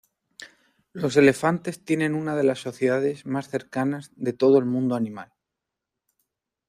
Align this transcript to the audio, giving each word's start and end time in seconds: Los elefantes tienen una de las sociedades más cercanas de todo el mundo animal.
Los 0.93 1.15
elefantes 1.15 1.85
tienen 1.85 2.15
una 2.15 2.35
de 2.35 2.41
las 2.43 2.57
sociedades 2.57 3.27
más 3.27 3.49
cercanas 3.49 4.09
de 4.15 4.33
todo 4.33 4.57
el 4.57 4.65
mundo 4.65 4.95
animal. 4.95 5.31